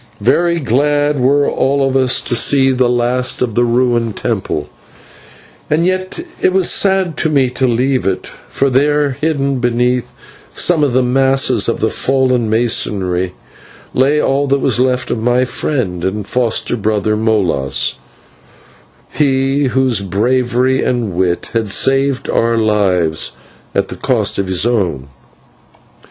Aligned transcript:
Very 0.21 0.59
glad 0.59 1.19
were 1.19 1.47
all 1.47 1.87
of 1.87 1.95
us 1.95 2.21
to 2.21 2.35
see 2.35 2.71
the 2.71 2.89
last 2.89 3.43
of 3.43 3.53
that 3.53 3.63
ruined 3.63 4.15
temple, 4.17 4.67
and 5.69 5.85
yet 5.85 6.25
it 6.41 6.51
was 6.53 6.71
sad 6.71 7.15
to 7.17 7.29
me 7.29 7.51
to 7.51 7.67
leave 7.67 8.07
it, 8.07 8.25
for 8.49 8.71
there, 8.71 9.11
hidden 9.11 9.59
beneath 9.59 10.11
some 10.51 10.83
of 10.83 10.93
the 10.93 11.03
masses 11.03 11.69
of 11.69 11.81
the 11.81 11.89
fallen 11.91 12.49
masonry, 12.49 13.35
lay 13.93 14.19
all 14.19 14.47
that 14.47 14.57
was 14.57 14.79
left 14.79 15.11
of 15.11 15.19
my 15.19 15.45
friend 15.45 16.03
and 16.03 16.25
foster 16.25 16.75
brother, 16.75 17.15
Molas, 17.15 17.99
he 19.13 19.65
whose 19.65 20.01
bravery 20.01 20.81
and 20.83 21.13
wit 21.13 21.51
had 21.53 21.67
saved 21.67 22.27
our 22.27 22.57
lives 22.57 23.33
at 23.75 23.89
the 23.89 23.97
cost 23.97 24.39
of 24.39 24.47
his 24.47 24.65
own. 24.65 25.09